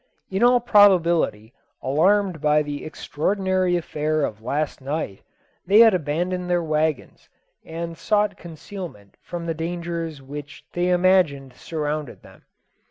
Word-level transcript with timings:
In 0.31 0.41
all 0.41 0.59
probability, 0.59 1.53
alarmed 1.83 2.41
by 2.41 2.63
the 2.63 2.83
extraordinary 2.85 3.77
affair 3.77 4.25
of 4.25 4.41
last 4.41 4.81
night, 4.81 5.21
they 5.67 5.81
had 5.81 5.93
abandoned 5.93 6.49
their 6.49 6.63
wagons, 6.63 7.29
and 7.63 7.95
sought 7.95 8.35
concealment 8.35 9.13
from 9.21 9.45
the 9.45 9.53
dangers 9.53 10.19
which 10.19 10.65
they 10.73 10.89
imagined 10.89 11.53
surrounded 11.53 12.23
them. 12.23 12.45